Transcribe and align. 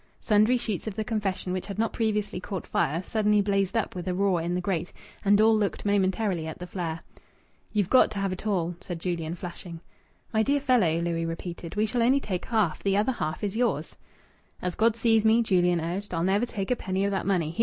Sundry 0.19 0.57
sheets 0.57 0.87
of 0.87 0.95
the 0.95 1.03
confession, 1.03 1.53
which 1.53 1.67
had 1.67 1.77
not 1.77 1.93
previously 1.93 2.39
caught 2.39 2.65
fire, 2.65 3.03
suddenly 3.03 3.39
blazed 3.39 3.77
up 3.77 3.93
with 3.93 4.07
a 4.07 4.15
roar 4.15 4.41
in 4.41 4.55
the 4.55 4.59
grate, 4.59 4.91
and 5.23 5.39
all 5.39 5.55
looked 5.55 5.85
momentarily 5.85 6.47
at 6.47 6.57
the 6.57 6.65
flare. 6.65 7.01
"You've 7.71 7.87
got 7.91 8.09
to 8.09 8.17
have 8.17 8.33
it 8.33 8.47
all!" 8.47 8.75
said 8.81 8.97
Julian, 8.99 9.35
flushing. 9.35 9.79
"My 10.33 10.41
dear 10.41 10.59
fellow," 10.59 10.97
Louis 10.99 11.27
repeated, 11.27 11.75
"we 11.75 11.85
shall 11.85 12.01
only 12.01 12.19
take 12.19 12.45
half. 12.45 12.81
The 12.81 12.97
other 12.97 13.11
half's 13.11 13.55
yours." 13.55 13.95
"As 14.59 14.73
God 14.73 14.95
sees 14.95 15.23
me," 15.23 15.43
Julian 15.43 15.79
urged, 15.79 16.15
"I'll 16.15 16.23
never 16.23 16.47
take 16.47 16.71
a 16.71 16.75
penny 16.75 17.05
of 17.05 17.11
that 17.11 17.27
money! 17.27 17.55